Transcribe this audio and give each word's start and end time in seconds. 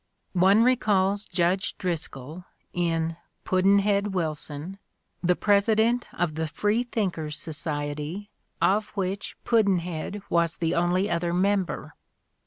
One 0.33 0.63
recalls 0.63 1.25
Judge 1.25 1.77
Driscoll 1.77 2.45
in 2.73 3.17
"Pudd'nhead 3.45 4.13
Wilson," 4.13 4.79
the 5.21 5.35
president 5.35 6.07
of 6.11 6.33
the 6.33 6.47
Free 6.47 6.81
Thinkers' 6.81 7.37
Society 7.37 8.31
of 8.59 8.87
which 8.97 9.37
Pudd'nhead 9.45 10.23
was 10.27 10.57
the 10.57 10.73
only 10.73 11.07
other 11.07 11.35
member. 11.35 11.93